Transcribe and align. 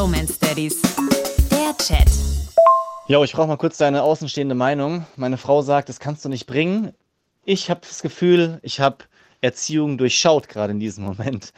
Bromance 0.00 0.38
Daddies. 0.40 0.80
Der 1.50 1.76
Chat. 1.76 2.08
Jo, 3.06 3.22
ich 3.22 3.34
brauche 3.34 3.48
mal 3.48 3.58
kurz 3.58 3.76
deine 3.76 4.02
außenstehende 4.02 4.54
Meinung. 4.54 5.04
Meine 5.16 5.36
Frau 5.36 5.60
sagt, 5.60 5.90
das 5.90 6.00
kannst 6.00 6.24
du 6.24 6.30
nicht 6.30 6.46
bringen. 6.46 6.94
Ich 7.44 7.68
habe 7.68 7.80
das 7.82 8.00
Gefühl, 8.00 8.60
ich 8.62 8.80
habe 8.80 9.04
Erziehung 9.42 9.98
durchschaut 9.98 10.48
gerade 10.48 10.72
in 10.72 10.80
diesem 10.80 11.04
Moment. 11.04 11.52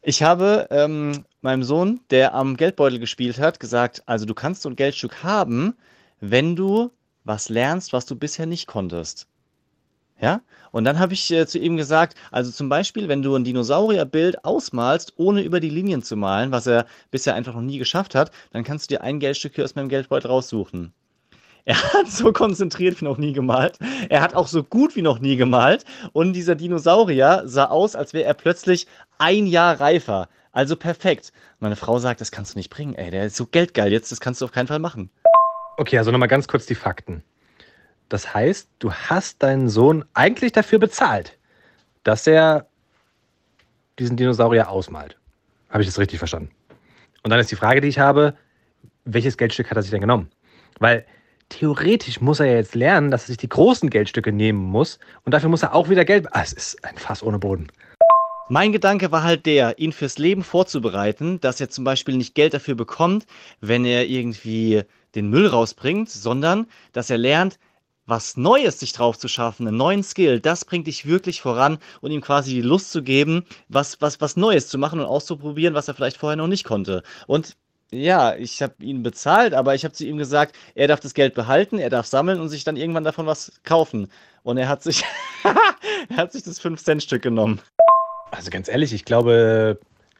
Ich 0.00 0.22
habe 0.22 0.66
ähm, 0.70 1.26
meinem 1.42 1.62
Sohn, 1.62 2.00
der 2.08 2.32
am 2.32 2.56
Geldbeutel 2.56 2.98
gespielt 2.98 3.38
hat, 3.38 3.60
gesagt, 3.60 4.02
also 4.06 4.24
du 4.24 4.32
kannst 4.32 4.62
so 4.62 4.70
ein 4.70 4.76
Geldstück 4.76 5.22
haben, 5.22 5.76
wenn 6.20 6.56
du 6.56 6.90
was 7.24 7.50
lernst, 7.50 7.92
was 7.92 8.06
du 8.06 8.16
bisher 8.16 8.46
nicht 8.46 8.66
konntest. 8.66 9.26
Ja? 10.20 10.40
Und 10.70 10.84
dann 10.84 10.98
habe 10.98 11.12
ich 11.14 11.30
äh, 11.30 11.46
zu 11.46 11.58
ihm 11.58 11.76
gesagt, 11.76 12.16
also 12.30 12.50
zum 12.50 12.68
Beispiel, 12.68 13.08
wenn 13.08 13.22
du 13.22 13.34
ein 13.34 13.44
Dinosaurierbild 13.44 14.44
ausmalst, 14.44 15.14
ohne 15.16 15.42
über 15.42 15.60
die 15.60 15.70
Linien 15.70 16.02
zu 16.02 16.16
malen, 16.16 16.50
was 16.50 16.66
er 16.66 16.86
bisher 17.10 17.34
einfach 17.34 17.54
noch 17.54 17.62
nie 17.62 17.78
geschafft 17.78 18.14
hat, 18.14 18.30
dann 18.52 18.64
kannst 18.64 18.90
du 18.90 18.94
dir 18.94 19.02
ein 19.02 19.20
Geldstück 19.20 19.54
hier 19.54 19.64
aus 19.64 19.74
meinem 19.74 19.88
Geldbeutel 19.88 20.30
raussuchen. 20.30 20.92
Er 21.66 21.82
hat 21.94 22.08
so 22.08 22.30
konzentriert 22.30 23.00
wie 23.00 23.06
noch 23.06 23.16
nie 23.16 23.32
gemalt. 23.32 23.78
Er 24.10 24.20
hat 24.20 24.34
auch 24.34 24.48
so 24.48 24.62
gut 24.62 24.96
wie 24.96 25.00
noch 25.00 25.18
nie 25.18 25.36
gemalt. 25.36 25.86
Und 26.12 26.34
dieser 26.34 26.56
Dinosaurier 26.56 27.44
sah 27.46 27.64
aus, 27.66 27.96
als 27.96 28.12
wäre 28.12 28.26
er 28.26 28.34
plötzlich 28.34 28.86
ein 29.16 29.46
Jahr 29.46 29.80
reifer. 29.80 30.28
Also 30.52 30.76
perfekt. 30.76 31.32
Meine 31.60 31.76
Frau 31.76 31.98
sagt, 31.98 32.20
das 32.20 32.30
kannst 32.30 32.52
du 32.52 32.58
nicht 32.58 32.68
bringen. 32.68 32.94
Ey, 32.94 33.10
der 33.10 33.24
ist 33.24 33.36
so 33.36 33.46
geldgeil 33.46 33.92
jetzt, 33.92 34.12
das 34.12 34.20
kannst 34.20 34.42
du 34.42 34.44
auf 34.44 34.52
keinen 34.52 34.66
Fall 34.66 34.78
machen. 34.78 35.08
Okay, 35.78 35.96
also 35.96 36.10
nochmal 36.10 36.28
ganz 36.28 36.46
kurz 36.48 36.66
die 36.66 36.74
Fakten. 36.74 37.24
Das 38.08 38.34
heißt, 38.34 38.68
du 38.78 38.92
hast 38.92 39.42
deinen 39.42 39.68
Sohn 39.68 40.04
eigentlich 40.14 40.52
dafür 40.52 40.78
bezahlt, 40.78 41.38
dass 42.02 42.26
er 42.26 42.66
diesen 43.98 44.16
Dinosaurier 44.16 44.68
ausmalt. 44.68 45.16
Habe 45.70 45.82
ich 45.82 45.88
das 45.88 45.98
richtig 45.98 46.18
verstanden? 46.18 46.50
Und 47.22 47.30
dann 47.30 47.40
ist 47.40 47.50
die 47.50 47.56
Frage, 47.56 47.80
die 47.80 47.88
ich 47.88 47.98
habe, 47.98 48.36
welches 49.04 49.36
Geldstück 49.36 49.70
hat 49.70 49.76
er 49.76 49.82
sich 49.82 49.90
denn 49.90 50.00
genommen? 50.00 50.30
Weil 50.78 51.06
theoretisch 51.48 52.20
muss 52.20 52.40
er 52.40 52.46
ja 52.46 52.54
jetzt 52.54 52.74
lernen, 52.74 53.10
dass 53.10 53.24
er 53.24 53.28
sich 53.28 53.36
die 53.38 53.48
großen 53.48 53.90
Geldstücke 53.90 54.32
nehmen 54.32 54.62
muss 54.62 54.98
und 55.24 55.32
dafür 55.32 55.48
muss 55.48 55.62
er 55.62 55.74
auch 55.74 55.88
wieder 55.88 56.04
Geld. 56.04 56.26
Ah, 56.32 56.42
es 56.42 56.52
ist 56.52 56.84
ein 56.84 56.96
Fass 56.96 57.22
ohne 57.22 57.38
Boden. 57.38 57.68
Mein 58.48 58.72
Gedanke 58.72 59.10
war 59.10 59.22
halt 59.22 59.46
der, 59.46 59.78
ihn 59.78 59.92
fürs 59.92 60.18
Leben 60.18 60.42
vorzubereiten, 60.42 61.40
dass 61.40 61.60
er 61.60 61.70
zum 61.70 61.84
Beispiel 61.84 62.16
nicht 62.16 62.34
Geld 62.34 62.52
dafür 62.52 62.74
bekommt, 62.74 63.24
wenn 63.60 63.86
er 63.86 64.06
irgendwie 64.06 64.82
den 65.14 65.30
Müll 65.30 65.46
rausbringt, 65.46 66.10
sondern 66.10 66.66
dass 66.92 67.08
er 67.08 67.16
lernt, 67.16 67.58
was 68.06 68.36
Neues 68.36 68.80
sich 68.80 68.92
drauf 68.92 69.18
zu 69.18 69.28
schaffen, 69.28 69.66
einen 69.66 69.76
neuen 69.76 70.02
Skill, 70.02 70.40
das 70.40 70.64
bringt 70.64 70.86
dich 70.86 71.06
wirklich 71.06 71.40
voran 71.40 71.78
und 72.00 72.10
ihm 72.10 72.20
quasi 72.20 72.54
die 72.54 72.62
Lust 72.62 72.92
zu 72.92 73.02
geben, 73.02 73.46
was, 73.68 74.00
was, 74.00 74.20
was 74.20 74.36
Neues 74.36 74.68
zu 74.68 74.78
machen 74.78 75.00
und 75.00 75.06
auszuprobieren, 75.06 75.74
was 75.74 75.88
er 75.88 75.94
vielleicht 75.94 76.18
vorher 76.18 76.36
noch 76.36 76.46
nicht 76.46 76.64
konnte. 76.64 77.02
Und 77.26 77.56
ja, 77.90 78.34
ich 78.34 78.60
habe 78.62 78.74
ihn 78.80 79.02
bezahlt, 79.02 79.54
aber 79.54 79.74
ich 79.74 79.84
habe 79.84 79.94
zu 79.94 80.04
ihm 80.04 80.16
gesagt, 80.16 80.56
er 80.74 80.88
darf 80.88 81.00
das 81.00 81.14
Geld 81.14 81.34
behalten, 81.34 81.78
er 81.78 81.90
darf 81.90 82.06
sammeln 82.06 82.40
und 82.40 82.48
sich 82.48 82.64
dann 82.64 82.76
irgendwann 82.76 83.04
davon 83.04 83.26
was 83.26 83.52
kaufen. 83.62 84.10
Und 84.42 84.58
er 84.58 84.68
hat 84.68 84.82
sich, 84.82 85.04
er 86.08 86.16
hat 86.16 86.32
sich 86.32 86.42
das 86.42 86.60
5-Cent-Stück 86.60 87.22
genommen. 87.22 87.60
Also 88.30 88.50
ganz 88.50 88.68
ehrlich, 88.68 88.92
ich 88.92 89.04
glaube, 89.04 89.78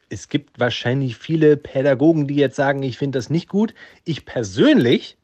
es 0.09 0.29
gibt 0.29 0.59
wahrscheinlich 0.59 1.17
viele 1.17 1.57
Pädagogen, 1.57 2.27
die 2.27 2.35
jetzt 2.35 2.55
sagen, 2.55 2.81
ich 2.83 2.97
finde 2.97 3.17
das 3.19 3.29
nicht 3.29 3.49
gut. 3.49 3.73
Ich 4.05 4.25
persönlich, 4.25 5.17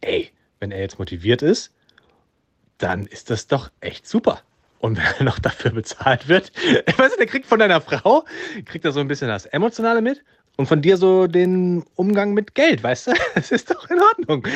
ey, 0.00 0.30
wenn 0.60 0.70
er 0.70 0.80
jetzt 0.80 0.98
motiviert 0.98 1.42
ist, 1.42 1.72
dann 2.78 3.06
ist 3.06 3.30
das 3.30 3.46
doch 3.46 3.70
echt 3.80 4.06
super. 4.06 4.40
Und 4.78 4.98
wenn 4.98 5.04
er 5.18 5.24
noch 5.24 5.38
dafür 5.38 5.72
bezahlt 5.72 6.28
wird, 6.28 6.52
weißt 6.98 7.14
du, 7.14 7.18
der 7.18 7.26
kriegt 7.26 7.46
von 7.46 7.58
deiner 7.58 7.80
Frau, 7.80 8.24
kriegt 8.64 8.84
er 8.84 8.92
so 8.92 9.00
ein 9.00 9.08
bisschen 9.08 9.28
das 9.28 9.46
Emotionale 9.46 10.00
mit 10.02 10.22
und 10.56 10.66
von 10.66 10.80
dir 10.80 10.96
so 10.96 11.26
den 11.26 11.84
Umgang 11.96 12.32
mit 12.32 12.54
Geld, 12.54 12.82
weißt 12.82 13.08
du? 13.08 13.12
Das 13.34 13.50
ist 13.50 13.70
doch 13.70 13.88
in 13.90 14.00
Ordnung. 14.00 14.46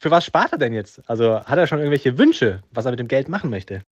Für 0.00 0.10
was 0.10 0.24
spart 0.24 0.52
er 0.52 0.58
denn 0.58 0.72
jetzt? 0.72 1.02
Also 1.06 1.40
hat 1.44 1.58
er 1.58 1.66
schon 1.66 1.78
irgendwelche 1.78 2.16
Wünsche, 2.18 2.62
was 2.72 2.86
er 2.86 2.92
mit 2.92 3.00
dem 3.00 3.08
Geld 3.08 3.28
machen 3.28 3.50
möchte? 3.50 3.82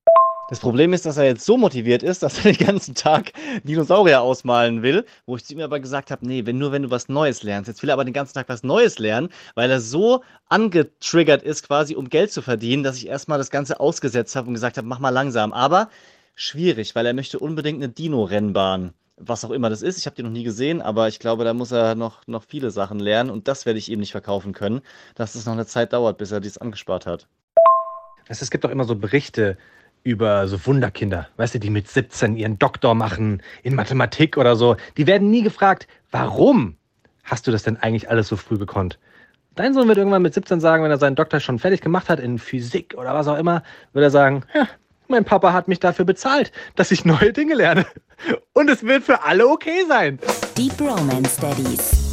Das 0.48 0.60
Problem 0.60 0.92
ist, 0.92 1.06
dass 1.06 1.16
er 1.16 1.24
jetzt 1.24 1.46
so 1.46 1.56
motiviert 1.56 2.02
ist, 2.02 2.22
dass 2.22 2.44
er 2.44 2.52
den 2.52 2.66
ganzen 2.66 2.94
Tag 2.94 3.32
Dinosaurier 3.64 4.20
ausmalen 4.20 4.82
will, 4.82 5.06
wo 5.24 5.36
ich 5.36 5.44
zu 5.44 5.54
ihm 5.54 5.60
aber 5.60 5.80
gesagt 5.80 6.10
habe, 6.10 6.26
nee, 6.26 6.44
wenn 6.44 6.58
nur 6.58 6.72
wenn 6.72 6.82
du 6.82 6.90
was 6.90 7.08
Neues 7.08 7.42
lernst. 7.42 7.68
Jetzt 7.68 7.82
will 7.82 7.90
er 7.90 7.94
aber 7.94 8.04
den 8.04 8.12
ganzen 8.12 8.34
Tag 8.34 8.48
was 8.48 8.62
Neues 8.62 8.98
lernen, 8.98 9.28
weil 9.54 9.70
er 9.70 9.80
so 9.80 10.22
angetriggert 10.48 11.42
ist, 11.42 11.66
quasi 11.66 11.94
um 11.94 12.08
Geld 12.08 12.32
zu 12.32 12.42
verdienen, 12.42 12.82
dass 12.82 12.96
ich 12.96 13.06
erstmal 13.06 13.38
das 13.38 13.50
Ganze 13.50 13.80
ausgesetzt 13.80 14.36
habe 14.36 14.48
und 14.48 14.54
gesagt 14.54 14.76
habe, 14.76 14.86
mach 14.86 14.98
mal 14.98 15.10
langsam. 15.10 15.52
Aber 15.52 15.88
schwierig, 16.34 16.94
weil 16.94 17.06
er 17.06 17.14
möchte 17.14 17.38
unbedingt 17.38 17.82
eine 17.82 17.92
Dino-Rennbahn. 17.92 18.92
Was 19.16 19.44
auch 19.44 19.50
immer 19.50 19.70
das 19.70 19.82
ist. 19.82 19.98
Ich 19.98 20.06
habe 20.06 20.16
die 20.16 20.22
noch 20.22 20.30
nie 20.30 20.42
gesehen, 20.42 20.82
aber 20.82 21.06
ich 21.06 21.20
glaube, 21.20 21.44
da 21.44 21.54
muss 21.54 21.70
er 21.70 21.94
noch, 21.94 22.26
noch 22.26 22.42
viele 22.42 22.70
Sachen 22.70 22.98
lernen 22.98 23.30
und 23.30 23.46
das 23.46 23.64
werde 23.64 23.78
ich 23.78 23.88
ihm 23.90 24.00
nicht 24.00 24.12
verkaufen 24.12 24.52
können, 24.52 24.80
dass 25.14 25.34
es 25.34 25.46
noch 25.46 25.52
eine 25.52 25.66
Zeit 25.66 25.92
dauert, 25.92 26.18
bis 26.18 26.32
er 26.32 26.40
dies 26.40 26.58
angespart 26.58 27.06
hat. 27.06 27.28
Es 28.26 28.50
gibt 28.50 28.64
doch 28.64 28.70
immer 28.70 28.84
so 28.84 28.96
Berichte, 28.96 29.58
über 30.04 30.48
so 30.48 30.64
Wunderkinder, 30.66 31.28
weißt 31.36 31.54
du, 31.54 31.60
die 31.60 31.70
mit 31.70 31.88
17 31.88 32.36
ihren 32.36 32.58
Doktor 32.58 32.94
machen 32.94 33.42
in 33.62 33.74
Mathematik 33.74 34.36
oder 34.36 34.56
so. 34.56 34.76
Die 34.96 35.06
werden 35.06 35.30
nie 35.30 35.42
gefragt, 35.42 35.86
warum 36.10 36.76
hast 37.24 37.46
du 37.46 37.50
das 37.52 37.62
denn 37.62 37.76
eigentlich 37.76 38.10
alles 38.10 38.28
so 38.28 38.36
früh 38.36 38.58
gekonnt? 38.58 38.98
Dein 39.54 39.74
Sohn 39.74 39.86
wird 39.86 39.98
irgendwann 39.98 40.22
mit 40.22 40.34
17 40.34 40.60
sagen, 40.60 40.82
wenn 40.82 40.90
er 40.90 40.98
seinen 40.98 41.16
Doktor 41.16 41.38
schon 41.38 41.58
fertig 41.58 41.82
gemacht 41.82 42.08
hat 42.08 42.20
in 42.20 42.38
Physik 42.38 42.94
oder 42.96 43.14
was 43.14 43.28
auch 43.28 43.36
immer, 43.36 43.62
wird 43.92 44.02
er 44.02 44.10
sagen, 44.10 44.44
ja, 44.54 44.66
mein 45.08 45.24
Papa 45.24 45.52
hat 45.52 45.68
mich 45.68 45.78
dafür 45.78 46.06
bezahlt, 46.06 46.52
dass 46.74 46.90
ich 46.90 47.04
neue 47.04 47.32
Dinge 47.32 47.54
lerne. 47.54 47.84
Und 48.54 48.70
es 48.70 48.82
wird 48.82 49.04
für 49.04 49.22
alle 49.22 49.46
okay 49.46 49.84
sein. 49.86 50.18
Deep 50.56 50.80
Romance 50.80 51.38
Daddies. 51.38 52.11